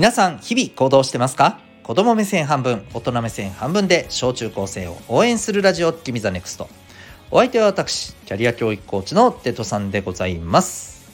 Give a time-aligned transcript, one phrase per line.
[0.00, 1.60] 皆さん日々行動してますか？
[1.82, 6.70] 子供目線半分大人目線半分で小中高生を応援するラジオ番組ザネクスト。
[7.30, 11.06] お相手は私キャリア教育コーチのテトさんでございます。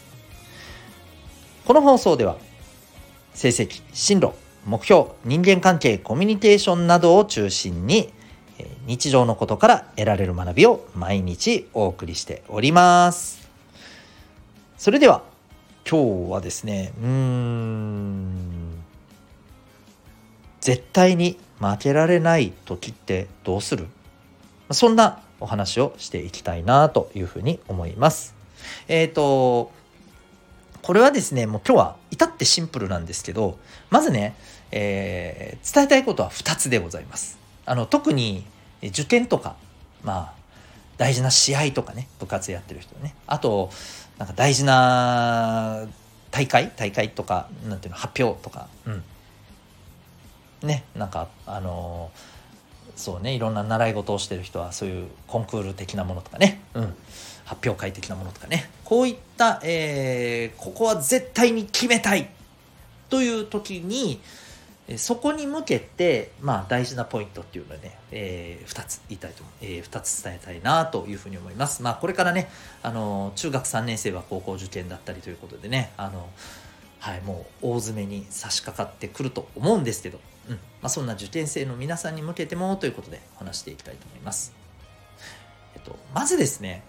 [1.66, 2.36] この放送では
[3.34, 4.34] 成績進路
[4.64, 8.12] 目標人間関係コミュニケーションなどを中心に
[8.87, 13.50] 日常のことから得られる学びを毎日お送りしております。
[14.78, 15.24] それでは
[15.91, 18.66] 今日はですねうーん
[20.66, 23.87] 絶対に負けられない時ってどうする？
[24.73, 28.34] そんなお話をしていきたいなというふうに思います。
[28.88, 29.71] えっ、ー、と、
[30.83, 33.60] これはですね、もう今日は至ってシンプルなんですけど、
[33.91, 34.34] まずね、
[34.73, 37.38] えー、伝えたいことは2つでございます。
[37.65, 38.45] あの、特に
[38.83, 39.55] 受験とか、
[40.02, 40.33] まあ、
[40.96, 43.71] 大事な試合とかね、部活やってる人ね、あと、
[44.19, 45.87] なんか大事な
[46.33, 49.05] 大会大会とか、なんていうの、発表とか、うん。
[50.62, 52.10] ねなんかあの
[52.95, 56.95] そうねいろんな習い事をしてる人はそういうコンクール的なものとかね、うん、
[57.45, 58.71] 発表会的なものとかね。
[58.84, 62.29] こういった、えー、ここは絶対に決めたい。
[63.09, 64.21] という時に
[64.97, 71.82] そこに向けて、まあ、大事なポイントっていうのはね、えー、2つ言いたいとえー、2つ伝えたいなというふうに思います。
[71.82, 72.49] まあ、これからね、
[72.84, 76.28] あの中学3年生は高校受験だったりということでね、あの
[76.99, 80.19] はい、もう大詰めに差し掛かってくると思うんですけど、
[80.49, 80.55] うん。
[80.55, 84.53] まあ、そんな受験生の皆さんに向けてもということで話していきたいと思います。
[85.75, 86.83] えっと、まずですね、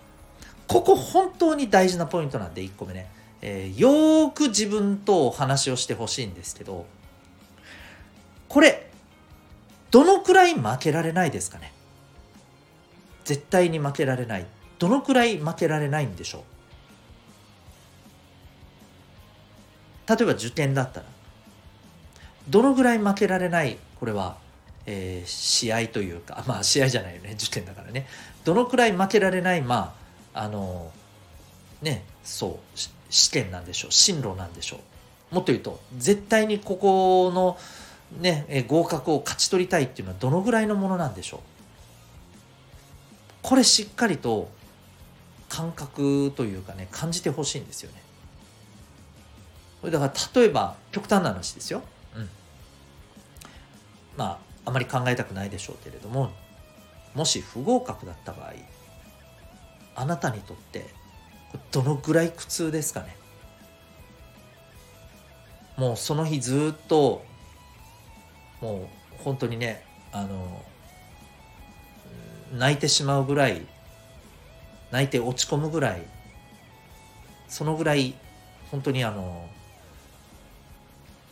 [0.67, 3.09] ここ本当に大事なポイントなんで1個目ね、
[3.41, 6.85] えー、よーく自分とお話をしてほしいんですけど、
[8.49, 8.89] これ、
[9.91, 11.71] どのくらい負けられないですかね？
[13.25, 14.45] 絶対に負けられない。
[14.79, 16.41] どのくらい負けられないんでしょう？
[20.09, 21.05] 例えば受験だったら
[22.49, 24.37] どのぐらい負けられないこれは、
[24.85, 28.07] えー、試合というかまあ試合じゃないよね受験だからね。
[28.45, 29.95] どのくらい負けられないま
[30.33, 30.91] ああの
[31.81, 32.79] ねそう
[33.09, 34.77] 試験なんでしょう進路なんでしょ
[35.31, 35.35] う。
[35.35, 37.57] もっと言うと絶対にここの
[38.21, 41.39] ね、え合格を勝ち取りたいっていうのはどのぐらいのものなんでしょう。
[43.41, 44.49] これしっかりと
[45.49, 48.01] 感覚というかね感じてほしいんですよね。
[49.91, 51.81] だから例えば極端な話ですよ。
[54.17, 56.31] まああまり考えたくないでしょうけれども
[57.13, 58.53] もし不合格だった場合
[59.95, 60.87] あなたにとって
[61.71, 63.15] どのぐらい苦痛ですかね
[65.77, 67.23] もうその日ずっと
[68.59, 68.89] も
[69.21, 70.63] う本当にねあの
[72.53, 73.65] 泣いてしまうぐらい
[74.91, 76.01] 泣いて落ち込むぐらい
[77.47, 78.15] そのぐらい
[78.71, 79.47] 本当にあの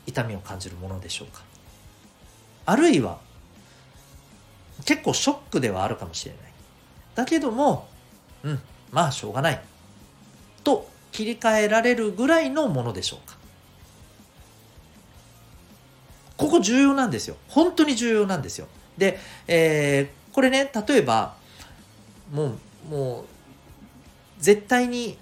[0.05, 1.43] 痛みを感じるものでしょうか。
[2.65, 3.19] あるいは
[4.85, 6.41] 結構ショックではあるかもしれない。
[7.15, 7.87] だけども
[8.43, 8.59] うん
[8.91, 9.61] まあしょうがない。
[10.63, 13.35] と切り替えられるぐらいのものでしょうか。
[16.37, 17.37] ここ重要なんですよ。
[17.47, 18.67] 本当に重要なんですよ。
[18.97, 21.35] で、えー、これね例えば
[22.31, 23.25] もうもう
[24.39, 25.17] 絶対に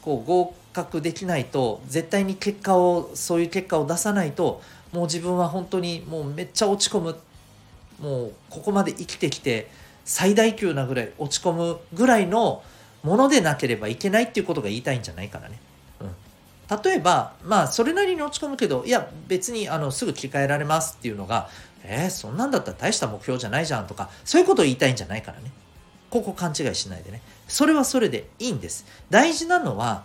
[0.00, 4.62] こう合格できないと絶対に結果をそういう結果を出さないと
[4.92, 7.16] もう自分は本当にもうめっちゃ落ち込む
[8.00, 9.70] もうここまで生きてきて
[10.04, 12.62] 最大級なぐらい落ち込むぐらいの
[13.02, 15.58] ものでなければいけないっていうことが言いたいんじゃないかなね。
[16.00, 21.48] うん、例えばまあそれなりに落ち込むけどいや別にあのすぐ切り替えられますっていうのが
[21.84, 25.50] えー、そんなんだったら大した目標じゃないじゃんとかそういうことを言いたいんじゃないからね。
[26.10, 27.22] ここ勘違いしないでね。
[27.48, 28.84] それはそれでいいんです。
[29.08, 30.04] 大事なのは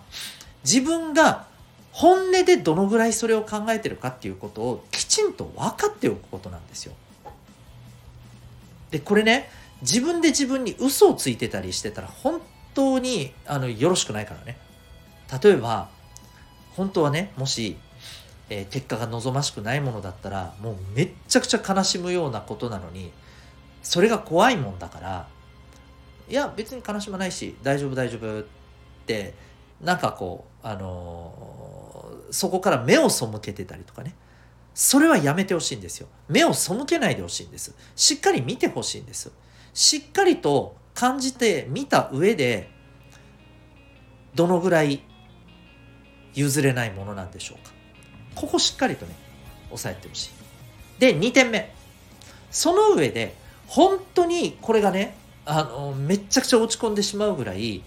[0.63, 1.45] 自分が
[1.91, 6.94] 本音でどのぐらいそれを考えてるかっていうことをきちんと分かっておくことなんですよ。
[8.91, 9.50] でこれね
[9.81, 12.41] 自分で自分に嘘をついてたりしてたら本
[12.73, 14.57] 当にあのよろしくないからね。
[15.42, 15.89] 例えば
[16.75, 17.77] 本当はねもし、
[18.50, 23.12] えー、結果が望ましくないものだったらもうめっちゃくちゃ悲しむようなことなのに
[23.81, 25.27] それが怖いもんだから
[26.30, 28.45] いや別に悲しまないし大丈夫大丈夫っ
[29.07, 29.33] て
[29.81, 34.15] なんかこうあのー、そこから目を背けてたりとかね。
[34.74, 36.07] それはやめてほしいんですよ。
[36.29, 37.74] 目を背けないでほしいんです。
[37.95, 39.31] しっかり見てほしいんです。
[39.74, 42.69] しっかりと感じて見た上で
[44.35, 45.01] どのぐらい
[46.35, 47.74] 譲れないものなんでしょうか。
[48.35, 49.15] ここしっかりとね
[49.71, 50.29] 押さえてほしい。
[51.00, 51.74] で2点目。
[52.51, 53.35] その上で
[53.65, 57.81] 本当にこれがねあのめちゃくちゃ落ち込んでしまうぐらい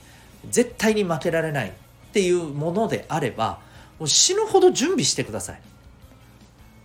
[0.49, 1.73] 絶対に負けられない
[2.11, 3.61] っていうものであれば
[4.01, 5.63] もう死ぬほど準備してください。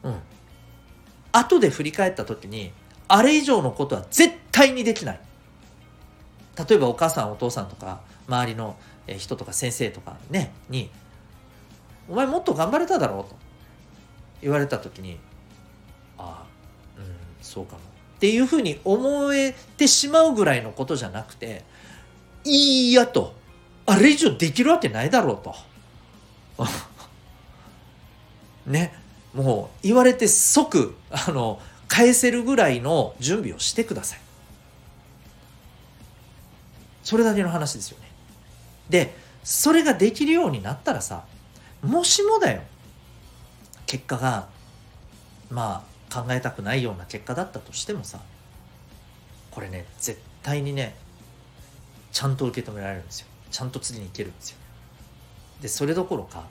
[0.04, 0.20] うん。
[1.32, 2.72] 後で振り返った時に
[3.08, 5.20] あれ以上のことは絶対にできない。
[6.70, 8.78] 例えばお母さんお父さんとか周りの
[9.18, 10.90] 人とか先生とかねに
[12.08, 13.36] 「お前もっと頑張れただろう」と
[14.42, 15.20] 言われた時に
[16.18, 16.46] 「ああ
[16.98, 17.06] うん
[17.42, 17.80] そうかも」
[18.16, 21.66] っていうふうに思えてしまうぐらいのことじゃなくて
[22.46, 23.34] 「いいや」と
[23.86, 25.56] 「あれ以上できるわけないだろう」と。
[28.66, 29.06] ね。
[29.36, 31.60] もう言われて即あの
[31.90, 34.20] 返せるぐらいの準備をしてください。
[37.04, 38.10] それだけの話ですよね。
[38.90, 41.26] でそれができるようになったらさ
[41.84, 42.62] もしもだよ。
[43.86, 44.48] 結果が
[45.50, 48.22] まあ考えたくないような結果だったとしてもさ
[49.52, 50.96] これね絶対にね
[52.14, 53.28] ちゃんと受け止められるんですよ。
[53.52, 54.58] ちゃんと次にいけるんですよ
[55.62, 56.46] でそれどころか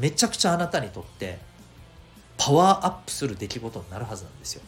[0.00, 1.38] めちゃくちゃあなたにとって
[2.38, 4.62] パワーアップする出来事になるはずなんですよ。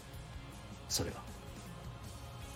[0.89, 1.17] それが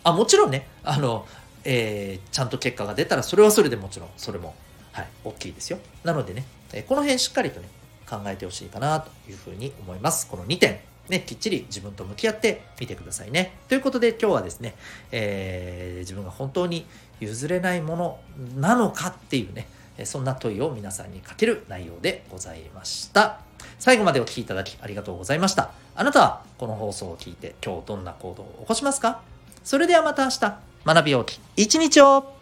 [0.05, 1.27] あもちろんねあの、
[1.65, 4.55] えー、ちゃんと結果が出たらそれはそれでもちろんそれも
[4.93, 5.79] はい大きいですよ。
[6.05, 7.69] なのでね、えこの辺しっかりとね
[8.09, 10.27] 考えてほしいかなというふうに思います。
[10.29, 10.81] この2点。
[11.09, 13.59] ね、きっちり自分と向き合ってみてくださいね。
[13.69, 14.75] ということで今日はですね、
[15.11, 16.87] えー、自分が本当に
[17.21, 18.21] 譲れないもの
[18.57, 19.67] なのかっていうね、
[20.05, 23.41] そんな問いを皆さんにかける内容でございました。
[23.79, 25.73] 最後までお聴きいただきありがとうございました。
[25.95, 29.21] あなたはこの放送を聞いて今日どんな行動を起こしますか？
[29.65, 32.33] それではまた明日、学びようき一日を